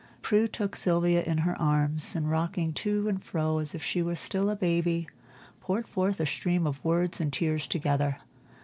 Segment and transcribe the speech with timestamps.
[0.23, 4.15] Prue took Sylvia in her arms, and rocking to and fro as if she were
[4.15, 5.07] still a baby,
[5.59, 8.17] poured forth a stream of words and tears together.